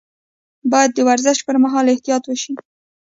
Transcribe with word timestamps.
باید 0.71 0.91
د 0.93 0.99
ورزش 1.09 1.37
پر 1.47 1.55
مهال 1.63 1.85
احتیاط 1.89 2.23
وشي. 2.27 2.53